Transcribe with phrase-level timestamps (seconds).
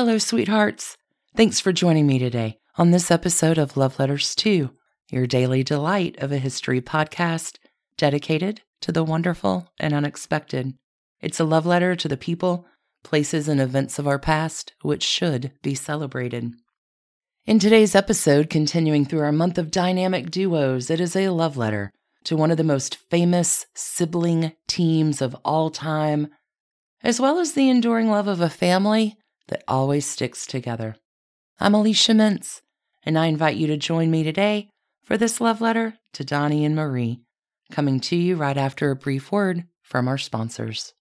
[0.00, 0.96] Hello, sweethearts.
[1.34, 4.70] Thanks for joining me today on this episode of Love Letters 2,
[5.10, 7.56] your daily delight of a history podcast
[7.96, 10.74] dedicated to the wonderful and unexpected.
[11.20, 12.64] It's a love letter to the people,
[13.02, 16.52] places, and events of our past which should be celebrated.
[17.44, 21.92] In today's episode, continuing through our month of dynamic duos, it is a love letter
[22.22, 26.28] to one of the most famous sibling teams of all time,
[27.02, 29.16] as well as the enduring love of a family
[29.48, 30.96] that always sticks together.
[31.58, 32.60] I'm Alicia Mintz,
[33.02, 34.68] and I invite you to join me today
[35.04, 37.20] for this love letter to Donny and Marie,
[37.70, 40.94] coming to you right after a brief word from our sponsors.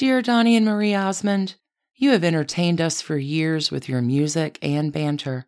[0.00, 1.56] Dear Donny and Marie Osmond,
[1.94, 5.44] you have entertained us for years with your music and banter.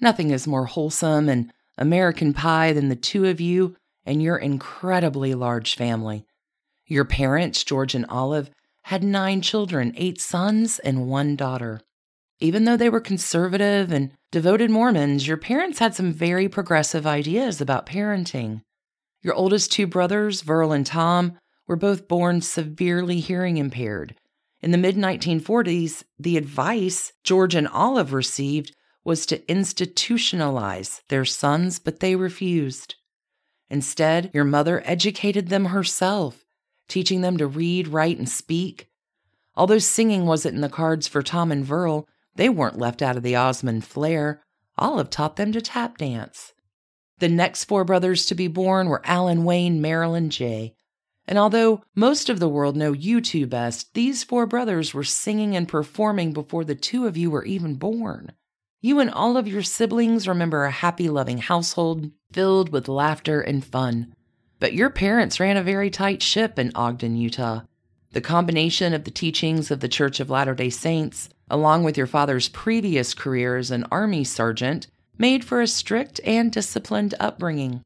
[0.00, 5.32] Nothing is more wholesome and American pie than the two of you and your incredibly
[5.32, 6.26] large family.
[6.88, 8.50] Your parents, George and Olive,
[8.82, 11.80] had nine children, eight sons, and one daughter.
[12.40, 17.60] Even though they were conservative and devoted Mormons, your parents had some very progressive ideas
[17.60, 18.62] about parenting.
[19.22, 24.14] Your oldest two brothers, Verl and Tom, were both born severely hearing impaired.
[24.60, 31.78] In the mid 1940s, the advice George and Olive received was to institutionalize their sons,
[31.78, 32.94] but they refused.
[33.68, 36.44] Instead, your mother educated them herself,
[36.88, 38.88] teaching them to read, write, and speak.
[39.54, 43.22] Although singing wasn't in the cards for Tom and Verl, they weren't left out of
[43.22, 44.42] the Osmond flair.
[44.76, 46.52] Olive taught them to tap dance.
[47.18, 50.74] The next four brothers to be born were Alan Wayne, Marilyn Jay.
[51.26, 55.56] And although most of the world know you two best, these four brothers were singing
[55.56, 58.32] and performing before the two of you were even born.
[58.82, 63.64] You and all of your siblings remember a happy, loving household filled with laughter and
[63.64, 64.14] fun.
[64.60, 67.62] But your parents ran a very tight ship in Ogden, Utah.
[68.12, 72.06] The combination of the teachings of the Church of Latter day Saints, along with your
[72.06, 74.86] father's previous career as an Army sergeant,
[75.16, 77.82] made for a strict and disciplined upbringing.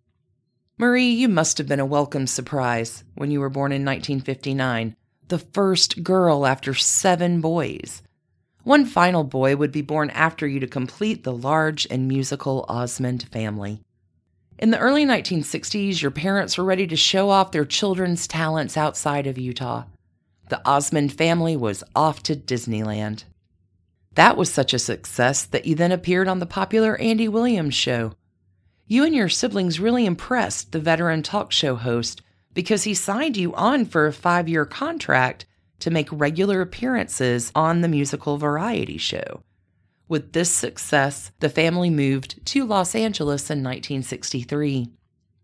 [0.81, 4.95] Marie, you must have been a welcome surprise when you were born in 1959,
[5.27, 8.01] the first girl after seven boys.
[8.63, 13.25] One final boy would be born after you to complete the large and musical Osmond
[13.33, 13.81] family.
[14.57, 19.27] In the early 1960s, your parents were ready to show off their children's talents outside
[19.27, 19.83] of Utah.
[20.49, 23.25] The Osmond family was off to Disneyland.
[24.15, 28.13] That was such a success that you then appeared on the popular Andy Williams show
[28.89, 32.23] you and your siblings really impressed the veteran talk show host
[32.55, 35.45] because he signed you on for a five year contract
[35.81, 39.43] to make regular appearances on the musical variety show.
[40.09, 44.89] With this success, the family moved to Los Angeles in 1963.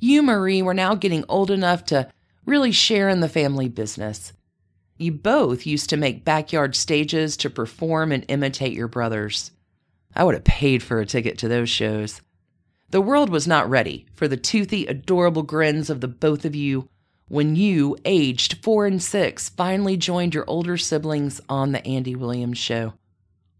[0.00, 2.08] You, Marie, were now getting old enough to
[2.46, 4.32] really share in the family business.
[4.96, 9.50] You both used to make backyard stages to perform and imitate your brothers.
[10.16, 12.22] I would have paid for a ticket to those shows.
[12.94, 16.88] The world was not ready for the toothy, adorable grins of the both of you
[17.26, 22.58] when you, aged four and six, finally joined your older siblings on the Andy Williams
[22.58, 22.92] show.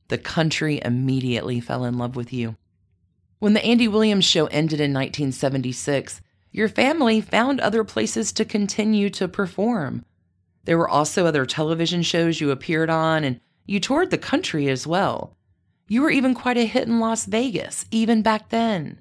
[0.06, 2.54] The country immediately fell in love with you.
[3.40, 6.20] When the Andy Williams show ended in 1976,
[6.52, 10.04] your family found other places to continue to perform.
[10.62, 14.86] There were also other television shows you appeared on, and you toured the country as
[14.86, 15.36] well.
[15.88, 19.00] You were even quite a hit in Las Vegas, even back then.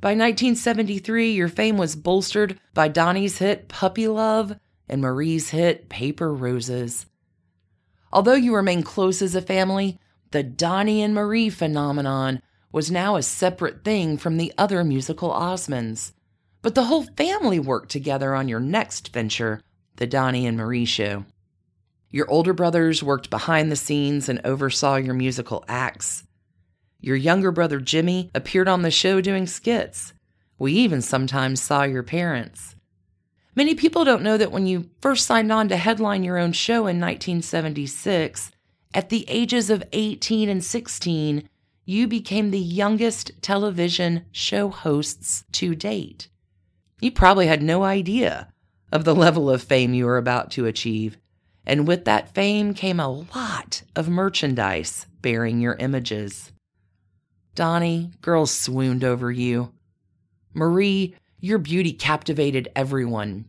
[0.00, 4.54] By 1973, your fame was bolstered by Donny's hit Puppy Love
[4.88, 7.06] and Marie's hit Paper Roses.
[8.12, 9.98] Although you remain close as a family,
[10.30, 16.12] the Donny and Marie phenomenon was now a separate thing from the other musical Osmonds.
[16.62, 19.62] But the whole family worked together on your next venture,
[19.96, 21.24] The Donny and Marie Show.
[22.10, 26.22] Your older brothers worked behind the scenes and oversaw your musical acts.
[27.00, 30.12] Your younger brother Jimmy appeared on the show doing skits.
[30.58, 32.74] We even sometimes saw your parents.
[33.54, 36.86] Many people don't know that when you first signed on to headline your own show
[36.86, 38.50] in 1976,
[38.94, 41.48] at the ages of 18 and 16,
[41.84, 46.28] you became the youngest television show hosts to date.
[47.00, 48.52] You probably had no idea
[48.90, 51.16] of the level of fame you were about to achieve.
[51.64, 56.52] And with that fame came a lot of merchandise bearing your images.
[57.58, 59.72] Donny, girls swooned over you.
[60.54, 63.46] Marie, your beauty captivated everyone.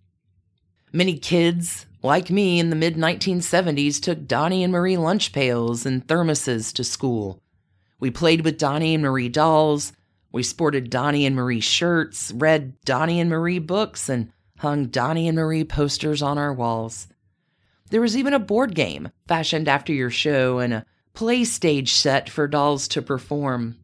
[0.92, 6.08] Many kids, like me in the mid 1970s, took Donny and Marie lunch pails and
[6.08, 7.44] thermoses to school.
[8.00, 9.94] We played with Donny and Marie dolls.
[10.32, 15.36] We sported Donny and Marie shirts, read Donny and Marie books, and hung Donny and
[15.36, 17.10] Marie posters on our walls.
[17.92, 22.28] There was even a board game fashioned after your show and a play stage set
[22.28, 23.79] for dolls to perform.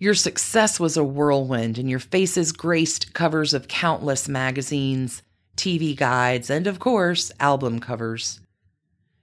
[0.00, 5.22] Your success was a whirlwind, and your faces graced covers of countless magazines,
[5.58, 8.40] TV guides, and of course, album covers.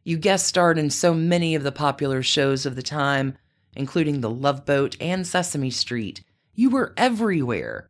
[0.03, 3.39] You guest starred in so many of the popular shows of the time,
[3.75, 6.23] including The Love Boat and Sesame Street.
[6.53, 7.89] You were everywhere.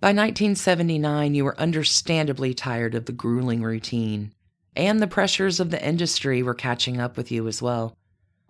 [0.00, 4.32] By 1979, you were understandably tired of the grueling routine,
[4.74, 7.98] and the pressures of the industry were catching up with you as well.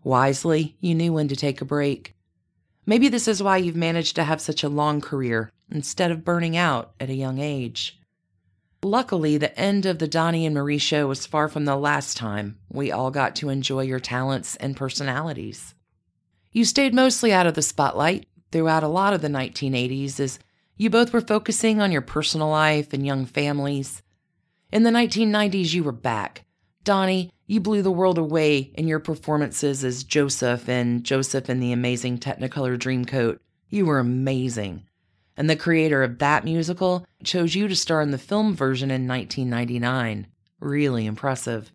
[0.04, 2.14] Wisely, you knew when to take a break.
[2.86, 6.56] Maybe this is why you've managed to have such a long career instead of burning
[6.56, 7.98] out at a young age.
[8.82, 12.58] Luckily, the end of the Donny and Marie show was far from the last time
[12.68, 15.74] we all got to enjoy your talents and personalities.
[16.52, 20.38] You stayed mostly out of the spotlight throughout a lot of the 1980s as
[20.76, 24.02] you both were focusing on your personal life and young families.
[24.70, 26.44] In the 1990s, you were back.
[26.82, 31.72] Donny, you blew the world away in your performances as Joseph and Joseph in the
[31.72, 33.38] amazing Technicolor Dreamcoat.
[33.68, 34.84] You were amazing
[35.36, 39.08] and the creator of that musical chose you to star in the film version in
[39.08, 40.26] 1999.
[40.60, 41.72] Really impressive.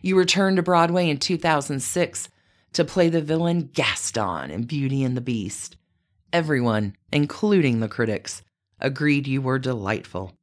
[0.00, 2.28] You returned to Broadway in 2006
[2.74, 5.76] to play the villain Gaston in Beauty and the Beast.
[6.32, 8.42] Everyone, including the critics,
[8.80, 10.36] agreed you were delightful.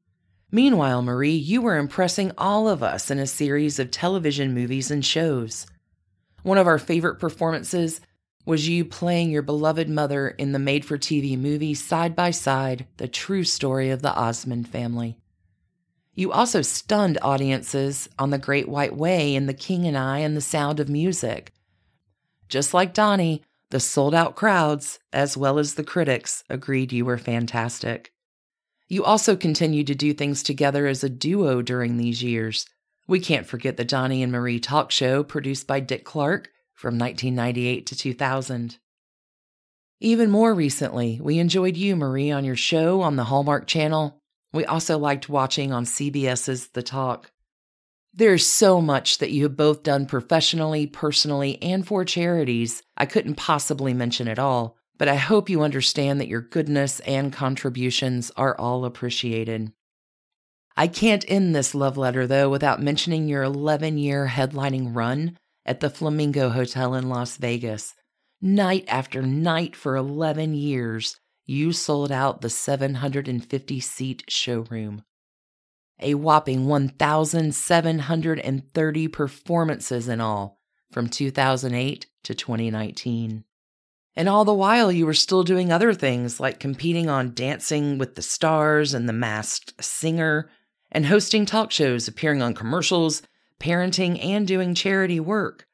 [0.52, 5.06] Meanwhile, Marie, you were impressing all of us in a series of television movies and
[5.06, 5.66] shows.
[6.44, 8.02] One of our favorite performances
[8.46, 12.86] was you playing your beloved mother in the made for TV movie Side by Side,
[12.98, 15.18] the true story of the Osmond family.
[16.16, 20.36] You also stunned audiences on The Great White Way in The King and I and
[20.36, 21.54] The Sound of Music.
[22.50, 27.18] Just like Donny, the sold out crowds, as well as the critics, agreed you were
[27.18, 28.12] fantastic.
[28.92, 32.66] You also continued to do things together as a duo during these years.
[33.08, 37.86] We can't forget the Donny and Marie talk show produced by Dick Clark from 1998
[37.86, 38.80] to 2000.
[40.02, 44.20] Even more recently, we enjoyed you, Marie, on your show on the Hallmark Channel.
[44.52, 47.32] We also liked watching on CBS's The Talk.
[48.14, 52.84] There's so much that you have both done professionally, personally, and for charities.
[52.98, 57.34] I couldn't possibly mention it all, but I hope you understand that your goodness and
[57.34, 59.74] contributions are all appreciated.
[60.78, 65.80] I can't end this love letter, though, without mentioning your 11 year headlining run at
[65.80, 67.96] the Flamingo Hotel in Las Vegas.
[68.44, 71.18] Night after night for 11 years,
[71.48, 75.02] you sold out the 750 seat showroom.
[76.00, 80.60] A whopping 1,730 performances in all
[80.92, 83.46] from 2008 to 2019.
[84.16, 88.16] And all the while, you were still doing other things like competing on Dancing with
[88.16, 90.50] the Stars and The Masked Singer,
[90.92, 93.22] and hosting talk shows, appearing on commercials,
[93.60, 95.66] parenting, and doing charity work.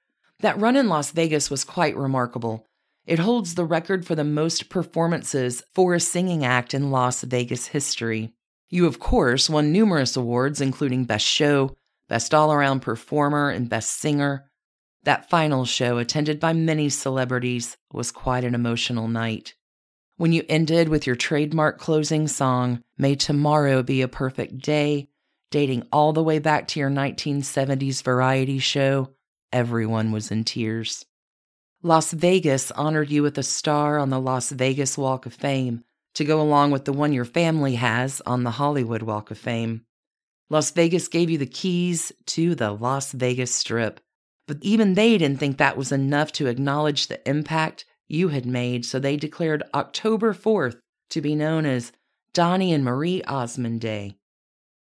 [0.42, 2.68] That run in Las Vegas was quite remarkable.
[3.08, 7.68] It holds the record for the most performances for a singing act in Las Vegas
[7.68, 8.34] history.
[8.70, 11.76] You, of course, won numerous awards, including Best Show,
[12.08, 14.47] Best All Around Performer, and Best Singer.
[15.08, 19.56] That final show, attended by many celebrities, was quite an emotional night.
[20.18, 25.08] When you ended with your trademark closing song, May Tomorrow Be a Perfect Day,
[25.50, 29.14] dating all the way back to your 1970s variety show,
[29.54, 31.06] everyone was in tears.
[31.82, 35.86] Las Vegas honored you with a star on the Las Vegas Walk of Fame
[36.16, 39.86] to go along with the one your family has on the Hollywood Walk of Fame.
[40.50, 44.02] Las Vegas gave you the keys to the Las Vegas Strip,
[44.48, 48.86] but even they didn't think that was enough to acknowledge the impact you had made,
[48.86, 50.78] so they declared October 4th
[51.10, 51.92] to be known as
[52.34, 54.16] Donny and Marie Osmond Day.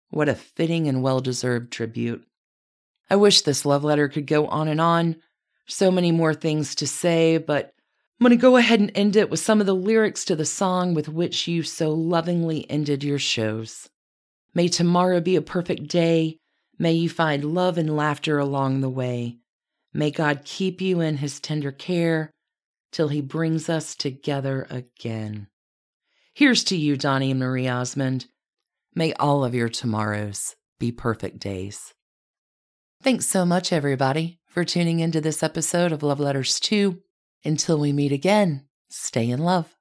[0.10, 2.26] What a fitting and well deserved tribute.
[3.10, 5.18] I wish this love letter could go on and on.
[5.68, 7.74] So many more things to say, but
[8.20, 10.46] I'm going to go ahead and end it with some of the lyrics to the
[10.46, 13.90] song with which you so lovingly ended your shows.
[14.54, 16.38] May tomorrow be a perfect day.
[16.78, 19.38] May you find love and laughter along the way.
[19.94, 22.32] May God keep you in his tender care
[22.92, 25.48] till he brings us together again.
[26.34, 28.28] Here's to you, Donny and Marie Osmond.
[28.96, 31.94] May all of your tomorrows be perfect days.
[33.02, 37.00] Thanks so much, everybody, for tuning into this episode of Love Letters 2.
[37.44, 39.76] Until we meet again, stay in love.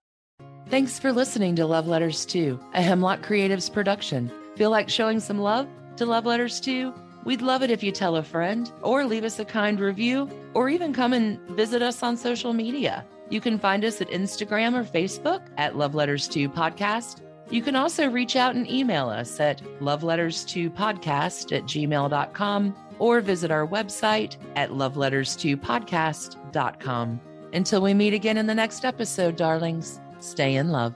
[0.69, 4.31] Thanks for listening to Love Letters 2, a Hemlock Creatives production.
[4.57, 5.69] Feel like showing some love?
[5.97, 9.39] to Love Letters To, we'd love it if you tell a friend or leave us
[9.39, 13.05] a kind review or even come and visit us on social media.
[13.29, 17.23] You can find us at Instagram or Facebook at Love Letters To Podcast.
[17.50, 23.67] You can also reach out and email us at loveletters2podcast at gmail.com or visit our
[23.67, 27.21] website at loveletters2podcast.com.
[27.53, 30.95] Until we meet again in the next episode, darlings, stay in love.